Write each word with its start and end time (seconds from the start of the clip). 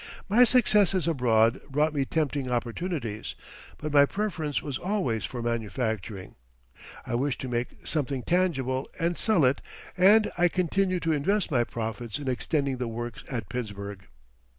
My 0.27 0.43
successes 0.45 1.07
abroad 1.07 1.61
brought 1.69 1.93
me 1.93 2.05
tempting 2.05 2.49
opportunities, 2.49 3.35
but 3.77 3.93
my 3.93 4.07
preference 4.07 4.59
was 4.63 4.79
always 4.79 5.25
for 5.25 5.43
manufacturing. 5.43 6.33
I 7.05 7.13
wished 7.13 7.39
to 7.41 7.47
make 7.47 7.85
something 7.85 8.23
tangible 8.23 8.89
and 8.99 9.15
sell 9.15 9.45
it 9.45 9.61
and 9.95 10.31
I 10.39 10.47
continued 10.47 11.03
to 11.03 11.11
invest 11.11 11.51
my 11.51 11.63
profits 11.63 12.17
in 12.17 12.27
extending 12.27 12.77
the 12.77 12.87
works 12.87 13.23
at 13.29 13.47
Pittsburgh. 13.47 14.07